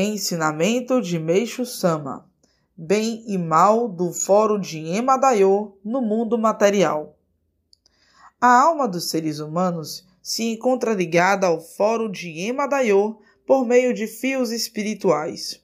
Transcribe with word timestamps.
Ensinamento 0.00 1.02
de 1.02 1.18
Meixo 1.18 1.66
Sama: 1.66 2.24
Bem 2.76 3.24
e 3.26 3.36
mal 3.36 3.88
do 3.88 4.12
Fórum 4.12 4.60
de 4.60 4.78
Emadayo 4.78 5.76
no 5.84 6.00
mundo 6.00 6.38
material. 6.38 7.18
A 8.40 8.62
alma 8.62 8.86
dos 8.86 9.10
seres 9.10 9.40
humanos 9.40 10.06
se 10.22 10.52
encontra 10.52 10.94
ligada 10.94 11.48
ao 11.48 11.60
Fórum 11.60 12.08
de 12.08 12.30
Emadayo 12.42 13.18
por 13.44 13.66
meio 13.66 13.92
de 13.92 14.06
fios 14.06 14.52
espirituais, 14.52 15.60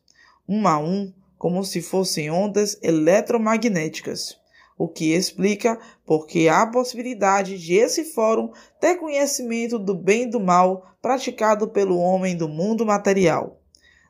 um 0.49 0.67
a 0.67 0.81
um, 0.81 1.15
como 1.39 1.63
se 1.63 1.81
fossem 1.81 2.29
ondas 2.29 2.77
eletromagnéticas, 2.83 4.37
o 4.77 4.89
que 4.89 5.15
explica 5.15 5.79
porque 6.05 6.49
há 6.49 6.67
possibilidade 6.67 7.57
de 7.57 7.75
esse 7.75 8.03
fórum 8.03 8.51
ter 8.81 8.97
conhecimento 8.97 9.79
do 9.79 9.95
bem 9.95 10.23
e 10.23 10.31
do 10.31 10.41
mal 10.41 10.93
praticado 11.01 11.69
pelo 11.69 11.97
homem 11.99 12.37
do 12.37 12.49
mundo 12.49 12.85
material 12.85 13.61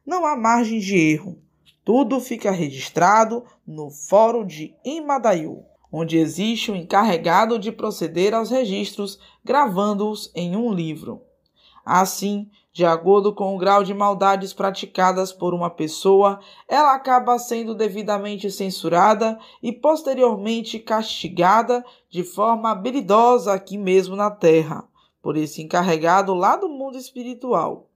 não 0.04 0.26
há 0.26 0.36
margem 0.36 0.78
de 0.78 0.96
erro. 0.96 1.38
Tudo 1.84 2.20
fica 2.20 2.50
registrado 2.50 3.44
no 3.66 3.90
Fórum 3.90 4.46
de 4.46 4.74
Imadayu, 4.84 5.64
onde 5.92 6.18
existe 6.18 6.70
o 6.70 6.74
um 6.74 6.76
encarregado 6.76 7.58
de 7.58 7.70
proceder 7.70 8.34
aos 8.34 8.50
registros, 8.50 9.18
gravando-os 9.44 10.30
em 10.34 10.56
um 10.56 10.72
livro. 10.72 11.22
Assim, 11.84 12.48
de 12.72 12.84
acordo 12.84 13.32
com 13.32 13.54
o 13.54 13.58
grau 13.58 13.84
de 13.84 13.94
maldades 13.94 14.52
praticadas 14.52 15.30
por 15.30 15.54
uma 15.54 15.70
pessoa, 15.70 16.40
ela 16.66 16.94
acaba 16.94 17.38
sendo 17.38 17.72
devidamente 17.72 18.50
censurada 18.50 19.38
e 19.62 19.70
posteriormente 19.70 20.80
castigada 20.80 21.84
de 22.10 22.24
forma 22.24 22.72
habilidosa 22.72 23.52
aqui 23.52 23.78
mesmo 23.78 24.16
na 24.16 24.28
Terra, 24.30 24.88
por 25.22 25.36
esse 25.36 25.62
encarregado 25.62 26.34
lá 26.34 26.56
do 26.56 26.68
mundo 26.68 26.98
espiritual. 26.98 27.88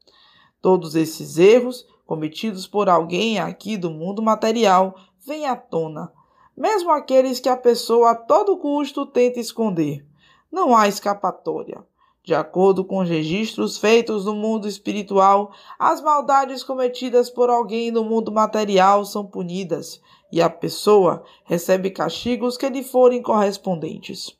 Todos 0.60 0.94
esses 0.94 1.38
erros 1.38 1.84
cometidos 2.08 2.66
por 2.66 2.88
alguém 2.88 3.38
aqui 3.38 3.76
do 3.76 3.90
mundo 3.90 4.22
material 4.22 4.94
vêm 5.26 5.46
à 5.46 5.54
tona, 5.54 6.10
mesmo 6.56 6.90
aqueles 6.90 7.38
que 7.38 7.50
a 7.50 7.56
pessoa 7.56 8.12
a 8.12 8.14
todo 8.14 8.56
custo 8.56 9.04
tenta 9.04 9.38
esconder. 9.38 10.02
Não 10.50 10.74
há 10.74 10.88
escapatória. 10.88 11.84
De 12.24 12.34
acordo 12.34 12.82
com 12.82 13.00
os 13.00 13.08
registros 13.10 13.76
feitos 13.76 14.24
no 14.24 14.34
mundo 14.34 14.66
espiritual, 14.66 15.52
as 15.78 16.00
maldades 16.00 16.64
cometidas 16.64 17.28
por 17.28 17.50
alguém 17.50 17.90
no 17.90 18.02
mundo 18.02 18.32
material 18.32 19.04
são 19.04 19.26
punidas 19.26 20.00
e 20.32 20.40
a 20.40 20.48
pessoa 20.48 21.22
recebe 21.44 21.90
castigos 21.90 22.56
que 22.56 22.70
lhe 22.70 22.82
forem 22.82 23.20
correspondentes. 23.20 24.34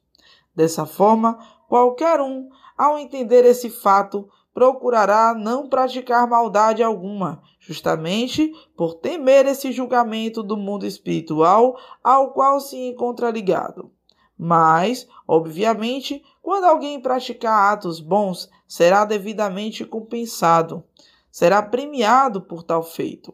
Dessa 0.56 0.86
forma, 0.86 1.38
qualquer 1.68 2.18
um, 2.18 2.48
ao 2.78 2.98
entender 2.98 3.44
esse 3.44 3.68
fato, 3.68 4.26
procurará 4.58 5.36
não 5.38 5.68
praticar 5.68 6.26
maldade 6.26 6.82
alguma, 6.82 7.40
justamente 7.60 8.52
por 8.76 8.94
temer 8.94 9.46
esse 9.46 9.70
julgamento 9.70 10.42
do 10.42 10.56
mundo 10.56 10.84
espiritual 10.84 11.78
ao 12.02 12.32
qual 12.32 12.58
se 12.58 12.76
encontra 12.76 13.30
ligado. 13.30 13.92
Mas, 14.36 15.06
obviamente, 15.28 16.24
quando 16.42 16.64
alguém 16.64 17.00
praticar 17.00 17.72
atos 17.72 18.00
bons, 18.00 18.50
será 18.66 19.04
devidamente 19.04 19.84
compensado, 19.84 20.82
será 21.30 21.62
premiado 21.62 22.40
por 22.40 22.64
tal 22.64 22.82
feito. 22.82 23.32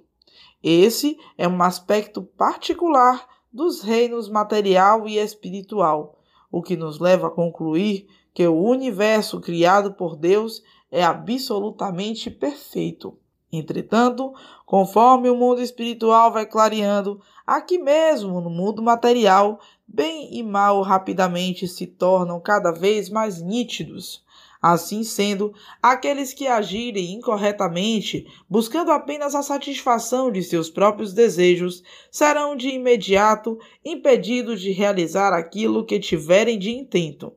Esse 0.63 1.17
é 1.39 1.49
um 1.49 1.63
aspecto 1.63 2.23
particular 2.23 3.27
dos 3.51 3.81
reinos 3.81 4.29
material 4.29 5.09
e 5.09 5.17
espiritual, 5.17 6.19
o 6.55 6.63
que 6.63 6.77
nos 6.77 7.01
leva 7.01 7.27
a 7.27 7.31
concluir 7.31 8.07
que 8.33 8.47
o 8.47 8.55
universo 8.55 9.41
criado 9.41 9.93
por 9.95 10.15
Deus 10.15 10.63
é 10.89 11.03
absolutamente 11.03 12.31
perfeito. 12.31 13.19
Entretanto, 13.53 14.33
conforme 14.65 15.29
o 15.29 15.35
mundo 15.35 15.61
espiritual 15.61 16.33
vai 16.33 16.47
clareando, 16.47 17.21
aqui 17.45 17.77
mesmo 17.77 18.41
no 18.41 18.49
mundo 18.49 18.81
material, 18.81 19.59
bem 19.85 20.33
e 20.33 20.45
mal 20.45 20.81
rapidamente 20.83 21.67
se 21.67 21.89
tornam 21.89 22.39
cada 22.39 22.71
vez 22.71 23.11
mais 23.11 23.43
nítidos. 23.43 24.25
Assim 24.67 25.05
sendo, 25.05 25.53
aqueles 25.83 26.33
que 26.33 26.47
agirem 26.47 27.13
incorretamente, 27.13 28.27
buscando 28.49 28.91
apenas 28.93 29.35
a 29.35 29.43
satisfação 29.43 30.33
de 30.33 30.43
seus 30.43 30.71
próprios 30.71 31.13
desejos, 31.13 31.83
serão 32.11 32.57
de 32.57 32.71
imediato 32.71 33.59
impedidos 33.85 34.63
de 34.63 34.71
realizar 34.71 35.35
aquilo 35.35 35.85
que 35.85 36.01
tiverem 36.01 36.59
de 36.59 36.71
intento. 36.71 37.35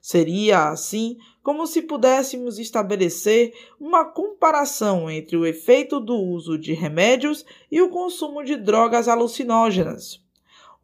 Seria, 0.00 0.70
assim, 0.70 1.16
como 1.44 1.64
se 1.64 1.80
pudéssemos 1.80 2.58
estabelecer 2.58 3.54
uma 3.78 4.04
comparação 4.04 5.08
entre 5.08 5.36
o 5.36 5.46
efeito 5.46 6.00
do 6.00 6.16
uso 6.16 6.58
de 6.58 6.72
remédios 6.72 7.44
e 7.70 7.80
o 7.80 7.88
consumo 7.88 8.42
de 8.42 8.56
drogas 8.56 9.06
alucinógenas. 9.06 10.23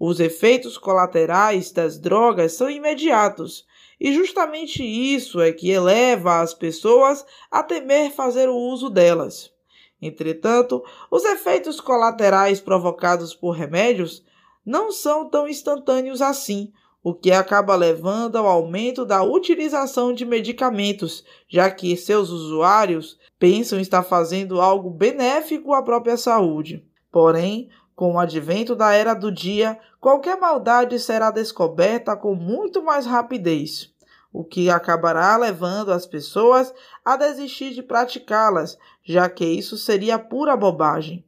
Os 0.02 0.18
efeitos 0.18 0.78
colaterais 0.78 1.70
das 1.70 1.98
drogas 1.98 2.54
são 2.54 2.70
imediatos, 2.70 3.66
e 4.00 4.14
justamente 4.14 4.82
isso 4.82 5.42
é 5.42 5.52
que 5.52 5.70
eleva 5.70 6.40
as 6.40 6.54
pessoas 6.54 7.22
a 7.50 7.62
temer 7.62 8.10
fazer 8.10 8.48
o 8.48 8.56
uso 8.56 8.88
delas. 8.88 9.52
Entretanto, 10.00 10.82
os 11.10 11.22
efeitos 11.26 11.82
colaterais 11.82 12.62
provocados 12.62 13.34
por 13.34 13.50
remédios 13.50 14.24
não 14.64 14.90
são 14.90 15.28
tão 15.28 15.46
instantâneos 15.46 16.22
assim, 16.22 16.72
o 17.02 17.12
que 17.12 17.30
acaba 17.30 17.76
levando 17.76 18.36
ao 18.36 18.46
aumento 18.46 19.04
da 19.04 19.22
utilização 19.22 20.14
de 20.14 20.24
medicamentos, 20.24 21.22
já 21.46 21.70
que 21.70 21.94
seus 21.94 22.30
usuários 22.30 23.18
pensam 23.38 23.78
estar 23.78 24.02
fazendo 24.02 24.62
algo 24.62 24.88
benéfico 24.88 25.74
à 25.74 25.82
própria 25.82 26.16
saúde. 26.16 26.82
Porém, 27.12 27.68
com 28.00 28.14
o 28.14 28.18
advento 28.18 28.74
da 28.74 28.94
era 28.94 29.12
do 29.12 29.30
dia, 29.30 29.78
qualquer 30.00 30.40
maldade 30.40 30.98
será 30.98 31.30
descoberta 31.30 32.16
com 32.16 32.34
muito 32.34 32.82
mais 32.82 33.04
rapidez, 33.04 33.92
o 34.32 34.42
que 34.42 34.70
acabará 34.70 35.36
levando 35.36 35.92
as 35.92 36.06
pessoas 36.06 36.72
a 37.04 37.14
desistir 37.18 37.74
de 37.74 37.82
praticá-las, 37.82 38.78
já 39.04 39.28
que 39.28 39.44
isso 39.44 39.76
seria 39.76 40.18
pura 40.18 40.56
bobagem. 40.56 41.26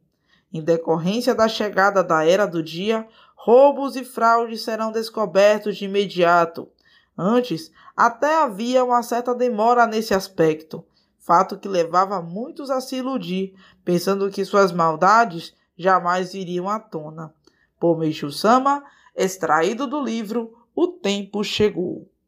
Em 0.51 0.63
decorrência 0.63 1.35
da 1.35 1.47
chegada 1.47 2.03
da 2.03 2.25
era 2.25 2.47
do 2.47 2.63
dia, 2.63 3.07
roubos 3.35 3.95
e 3.95 4.03
fraudes 4.03 4.63
serão 4.63 4.91
descobertos 4.91 5.77
de 5.77 5.85
imediato. 5.85 6.67
Antes, 7.15 7.71
até 7.95 8.41
havia 8.41 8.83
uma 8.83 9.03
certa 9.03 9.35
demora 9.35 9.85
nesse 9.85 10.15
aspecto, 10.15 10.83
fato 11.19 11.55
que 11.55 11.67
levava 11.67 12.19
muitos 12.19 12.71
a 12.71 12.81
se 12.81 12.95
iludir, 12.95 13.53
pensando 13.85 14.27
que 14.31 14.43
suas 14.43 14.71
maldades 14.71 15.53
jamais 15.77 16.31
viriam 16.31 16.69
à 16.69 16.79
tona. 16.79 17.33
Por 17.79 17.97
Sama, 18.31 18.83
extraído 19.15 19.87
do 19.87 20.01
livro 20.01 20.53
O 20.75 20.87
Tempo 20.87 21.43
Chegou. 21.43 22.09